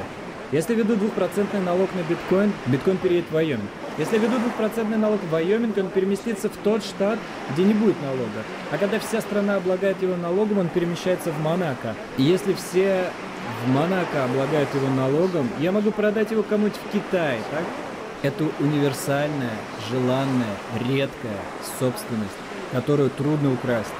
Если 0.50 0.74
веду 0.74 0.96
двухпроцентный 0.96 1.60
налог 1.60 1.88
на 1.94 2.00
биткоин, 2.00 2.52
биткоин 2.66 2.96
переедет 2.96 3.28
в 3.30 3.34
Вайоминг. 3.34 3.70
Если 3.96 4.18
веду 4.18 4.38
двухпроцентный 4.40 4.96
налог 4.96 5.20
в 5.22 5.30
Вайоминг, 5.30 5.78
он 5.78 5.88
переместится 5.90 6.48
в 6.48 6.56
тот 6.64 6.82
штат, 6.82 7.20
где 7.52 7.62
не 7.62 7.74
будет 7.74 8.02
налога. 8.02 8.42
А 8.72 8.78
когда 8.78 8.98
вся 8.98 9.20
страна 9.20 9.54
облагает 9.54 10.02
его 10.02 10.16
налогом, 10.16 10.58
он 10.58 10.68
перемещается 10.68 11.30
в 11.30 11.40
Монако. 11.40 11.94
И 12.16 12.24
если 12.24 12.54
все 12.54 13.04
в 13.64 13.70
Монако 13.70 14.24
облагают 14.24 14.74
его 14.74 14.88
налогом, 14.88 15.48
я 15.60 15.70
могу 15.70 15.92
продать 15.92 16.32
его 16.32 16.42
кому-нибудь 16.42 16.80
в 16.88 16.92
Китае, 16.92 17.38
так? 17.52 17.62
Это 18.22 18.44
универсальная, 18.58 19.54
желанная, 19.88 20.56
редкая 20.88 21.38
собственность, 21.78 22.34
которую 22.72 23.10
трудно 23.10 23.52
украсть. 23.52 23.94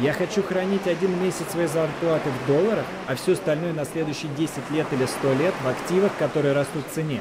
Я 0.00 0.12
хочу 0.12 0.44
хранить 0.44 0.86
один 0.86 1.20
месяц 1.20 1.50
своей 1.50 1.66
зарплаты 1.66 2.30
в 2.30 2.46
долларах, 2.46 2.84
а 3.08 3.16
все 3.16 3.32
остальное 3.32 3.72
на 3.72 3.84
следующие 3.84 4.30
10 4.36 4.70
лет 4.70 4.86
или 4.92 5.04
100 5.04 5.32
лет 5.34 5.54
в 5.64 5.68
активах, 5.68 6.12
которые 6.20 6.54
растут 6.54 6.84
в 6.88 6.94
цене. 6.94 7.20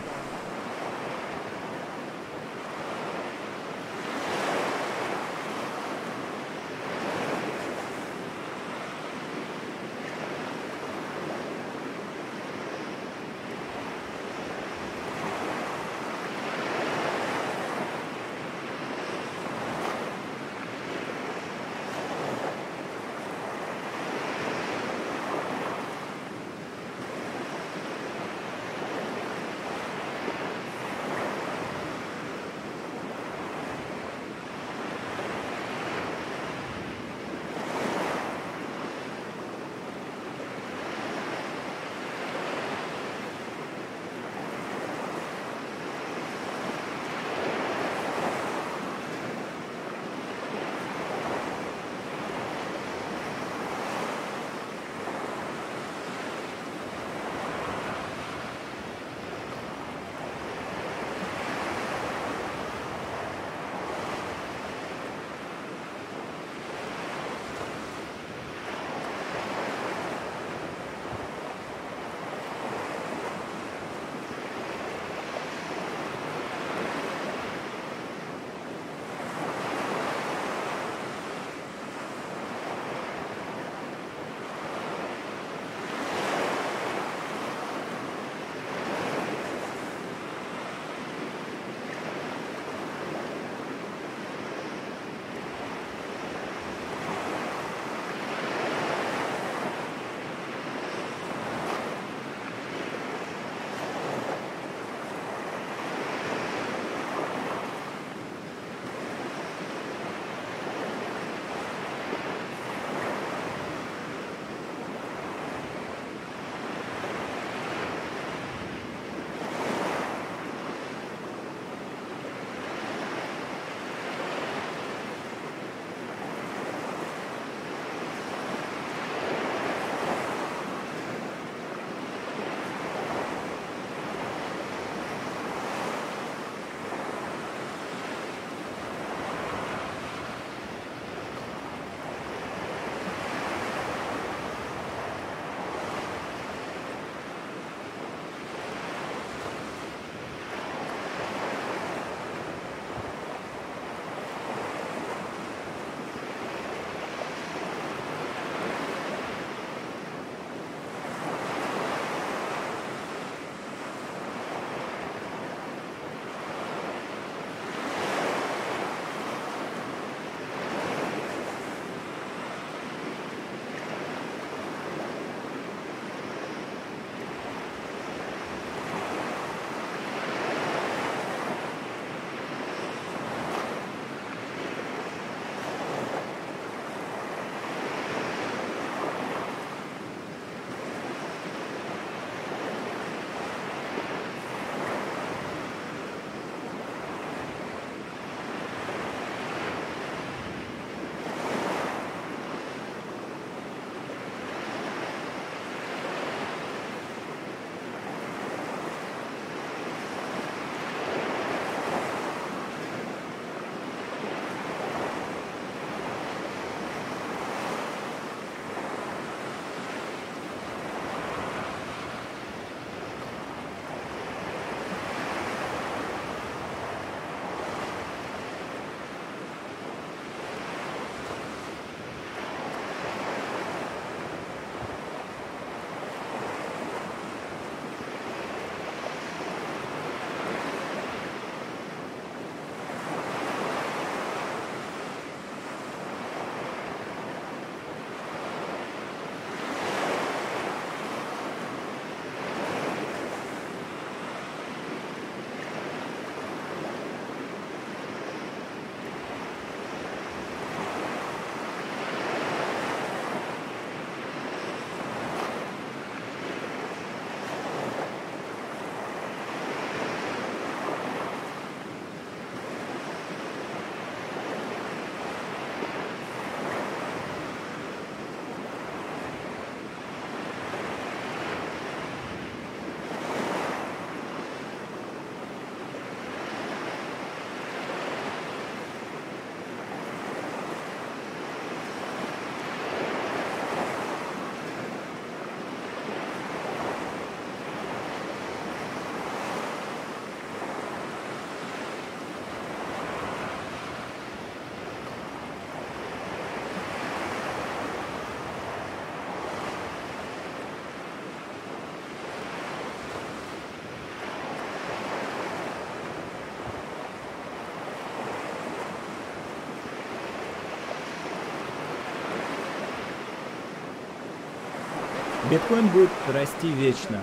Биткоин 325.49 325.87
будет 325.87 326.09
расти 326.33 326.67
вечно, 326.67 327.19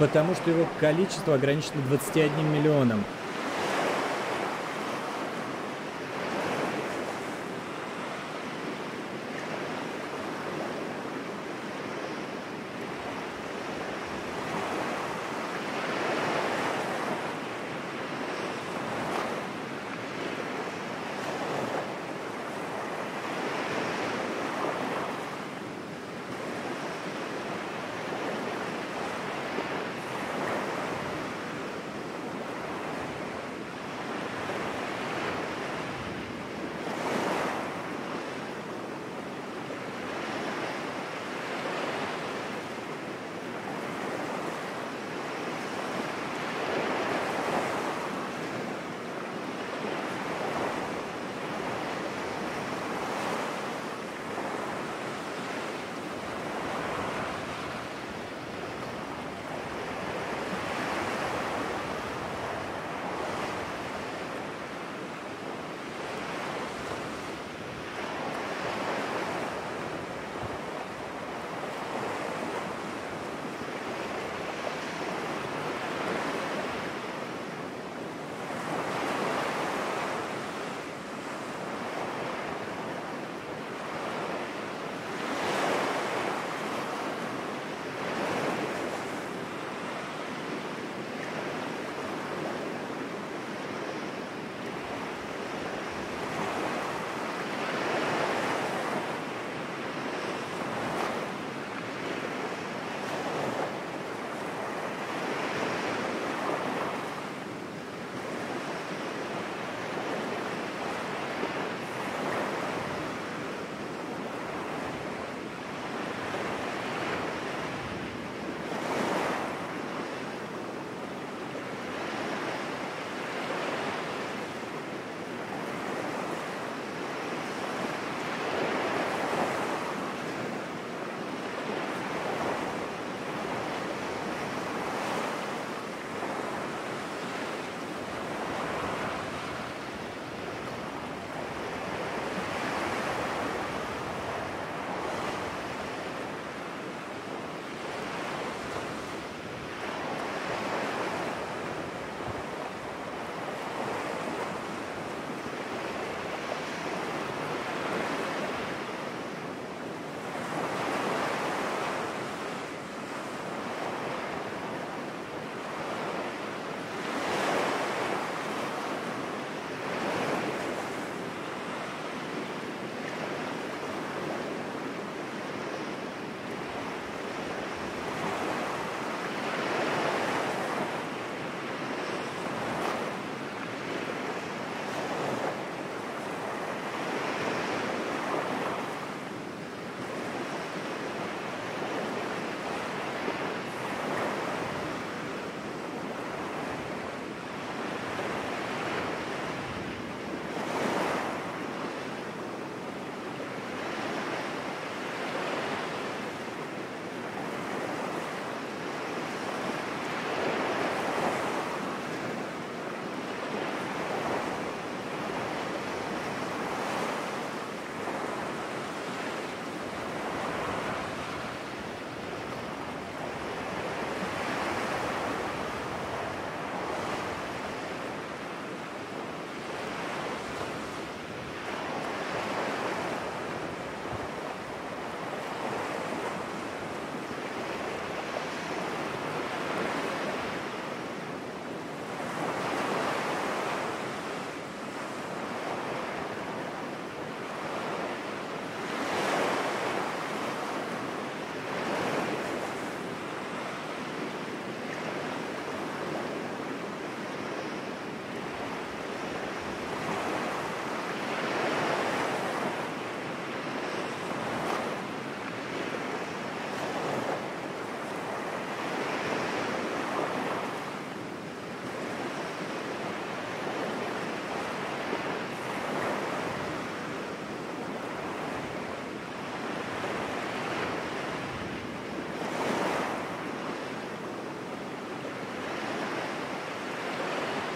потому 0.00 0.34
что 0.34 0.50
его 0.50 0.66
количество 0.80 1.34
ограничено 1.34 1.82
21 1.88 2.32
миллионом. 2.52 3.04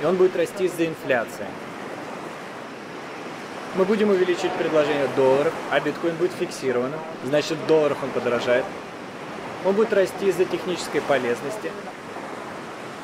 И 0.03 0.05
он 0.05 0.17
будет 0.17 0.37
расти 0.37 0.65
из-за 0.65 0.87
инфляции. 0.87 1.47
Мы 3.77 3.85
будем 3.85 4.11
увеличивать 4.11 4.53
предложение 4.53 5.09
долларов, 5.17 5.55
а 5.71 5.81
биткоин 5.81 6.17
будет 6.17 6.33
фиксированным, 6.33 6.99
значит 7.25 7.57
в 7.57 7.67
долларах 7.67 7.99
он 8.03 8.11
подорожает. 8.11 8.65
Он 9.65 9.75
будет 9.75 9.93
расти 9.93 10.27
из-за 10.27 10.45
технической 10.45 11.01
полезности. 11.01 11.71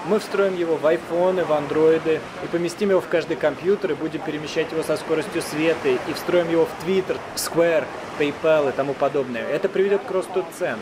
Мы 0.06 0.18
встроим 0.18 0.56
его 0.56 0.76
в 0.76 0.86
айфоны, 0.86 1.44
в 1.44 1.52
андроиды 1.52 2.20
и 2.42 2.46
поместим 2.48 2.90
его 2.90 3.00
в 3.00 3.08
каждый 3.08 3.36
компьютер 3.36 3.92
и 3.92 3.94
будем 3.94 4.20
перемещать 4.20 4.70
его 4.72 4.82
со 4.82 4.96
скоростью 4.96 5.42
света 5.42 5.88
и 5.88 6.12
встроим 6.14 6.50
его 6.50 6.66
в 6.66 6.84
Twitter, 6.84 7.16
Square, 7.36 7.84
PayPal 8.18 8.70
и 8.70 8.72
тому 8.72 8.94
подобное. 8.94 9.46
Это 9.46 9.68
приведет 9.68 10.02
к 10.02 10.10
росту 10.10 10.44
цен. 10.58 10.78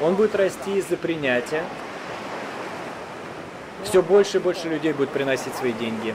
Он 0.00 0.14
будет 0.14 0.34
расти 0.34 0.78
из-за 0.78 0.96
принятия. 0.96 1.62
Все 3.88 4.02
больше 4.02 4.36
и 4.36 4.40
больше 4.40 4.68
людей 4.68 4.92
будет 4.92 5.08
приносить 5.08 5.54
свои 5.54 5.72
деньги. 5.72 6.14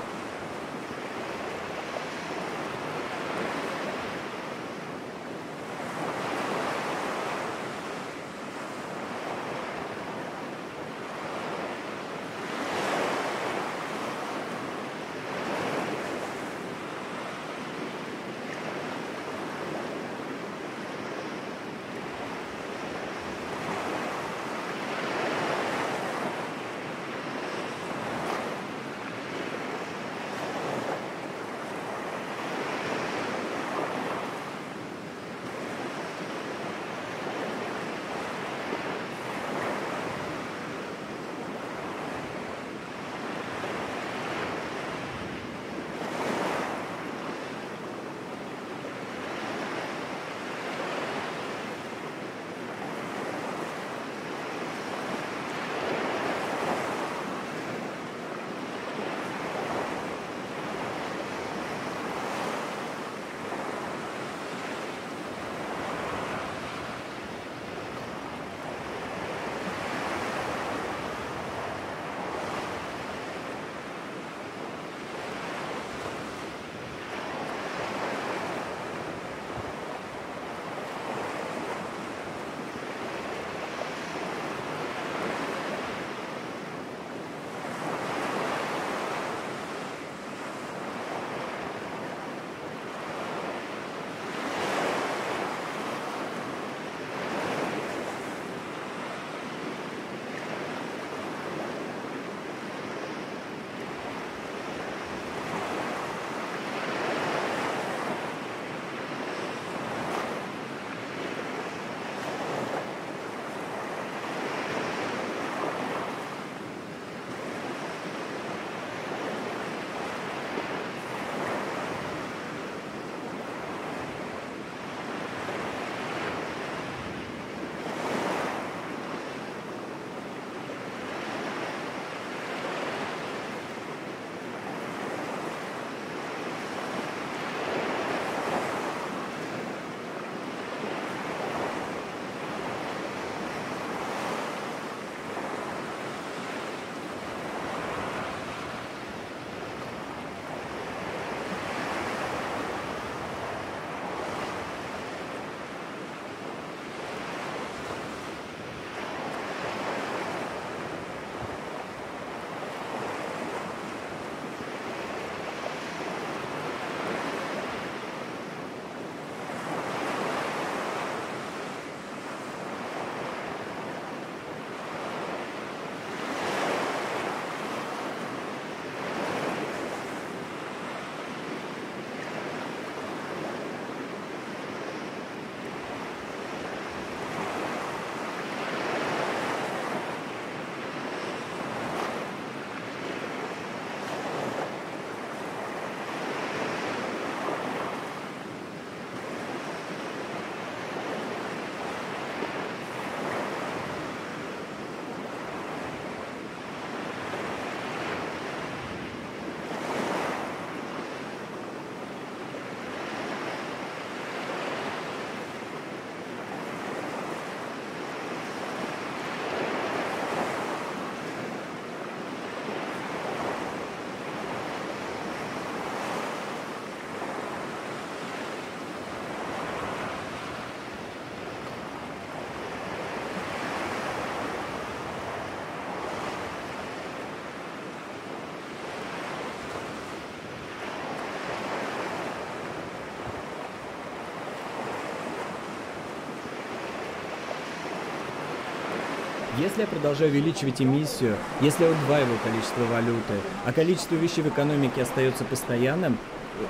Если 249.64 249.80
я 249.80 249.88
продолжаю 249.88 250.30
увеличивать 250.30 250.82
эмиссию, 250.82 251.38
если 251.62 251.86
я 251.86 251.92
удваиваю 251.92 252.38
количество 252.44 252.84
валюты, 252.84 253.36
а 253.66 253.72
количество 253.72 254.16
вещей 254.16 254.42
в 254.42 254.50
экономике 254.50 255.04
остается 255.04 255.46
постоянным, 255.46 256.18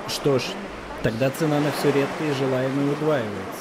что 0.06 0.38
ж, 0.38 0.44
тогда 1.02 1.28
цена 1.30 1.58
на 1.58 1.72
все 1.72 1.88
редкое 1.88 2.30
и 2.30 2.34
желаемое 2.34 2.92
удваивается. 2.92 3.53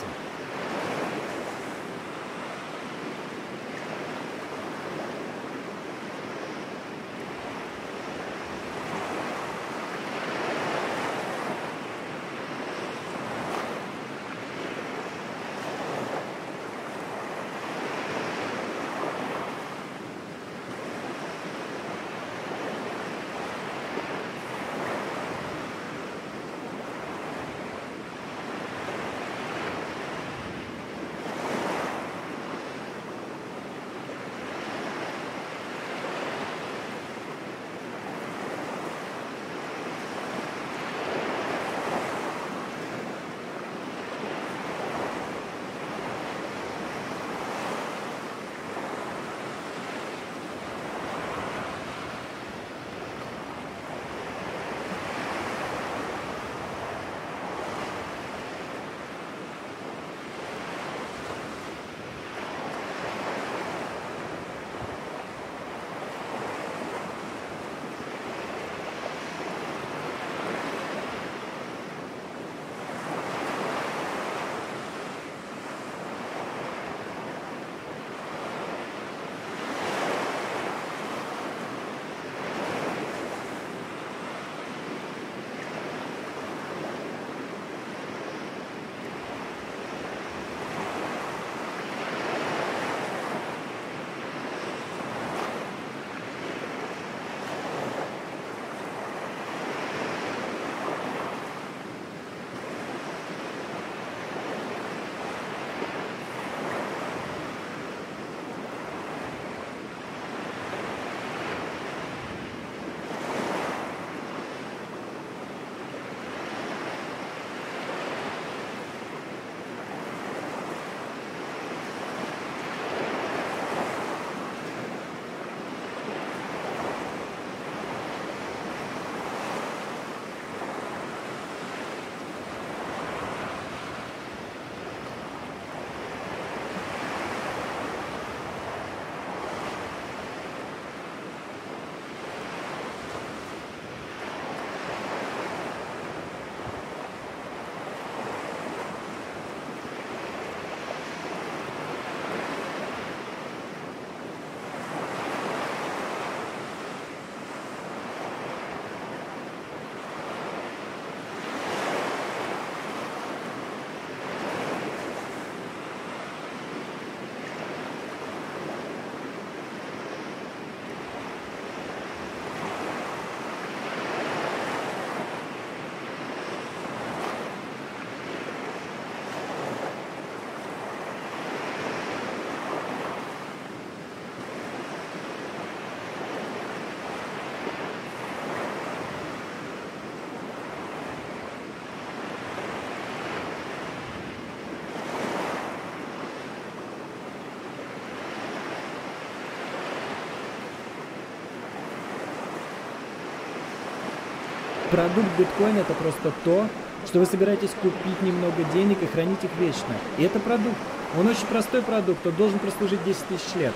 Продукт 204.93 205.27
биткоина 205.39 205.79
это 205.79 205.93
просто 205.95 206.31
то, 206.45 206.67
что 207.07 207.17
вы 207.17 207.25
собираетесь 207.25 207.71
купить 207.81 208.21
немного 208.21 208.63
денег 208.75 209.01
и 209.01 209.07
хранить 209.07 209.43
их 209.43 209.49
вечно. 209.59 209.95
И 210.19 210.23
это 210.23 210.39
продукт. 210.39 210.77
Он 211.19 211.25
очень 211.25 211.47
простой 211.47 211.81
продукт, 211.81 212.23
он 212.27 212.35
должен 212.35 212.59
прослужить 212.59 213.03
10 213.03 213.25
тысяч 213.25 213.55
лет. 213.55 213.73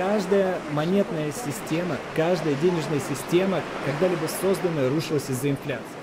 Каждая 0.00 0.56
монетная 0.72 1.30
система, 1.30 1.98
каждая 2.16 2.54
денежная 2.54 3.00
система, 3.00 3.60
когда-либо 3.84 4.26
созданная, 4.40 4.88
рушилась 4.88 5.28
из-за 5.28 5.50
инфляции. 5.50 5.99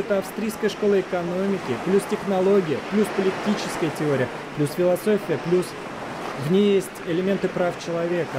Это 0.00 0.18
австрийская 0.18 0.70
школа 0.70 1.00
экономики, 1.00 1.76
плюс 1.84 2.02
технология, 2.10 2.78
плюс 2.90 3.06
политическая 3.16 3.90
теория, 3.98 4.28
плюс 4.56 4.70
философия, 4.72 5.38
плюс 5.44 5.66
в 6.46 6.52
ней 6.52 6.74
есть 6.74 6.90
элементы 7.06 7.48
прав 7.48 7.74
человека. 7.84 8.38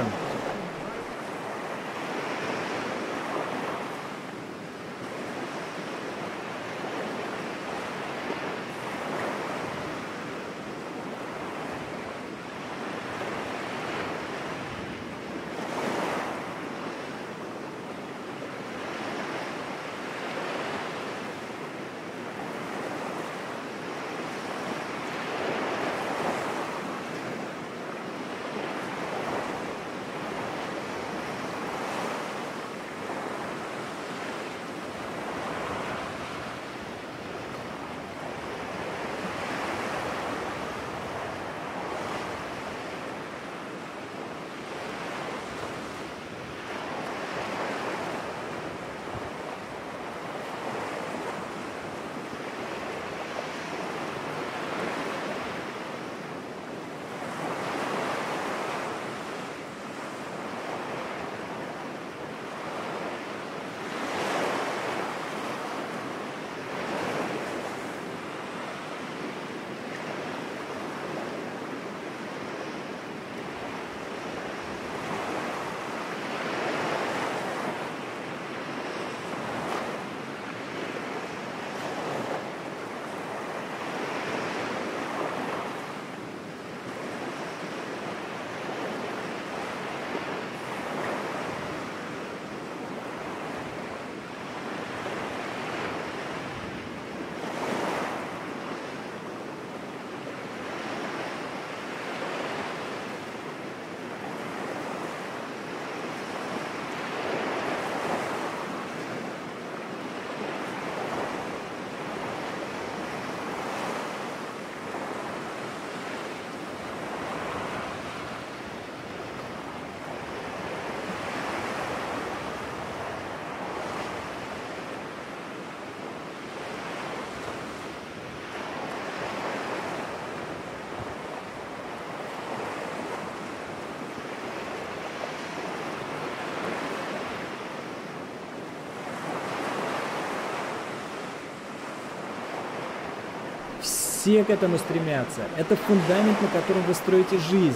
Все 144.22 144.44
к 144.44 144.50
этому 144.50 144.78
стремятся. 144.78 145.40
Это 145.56 145.74
фундамент, 145.74 146.40
на 146.40 146.46
котором 146.46 146.82
вы 146.84 146.94
строите 146.94 147.38
жизнь. 147.38 147.74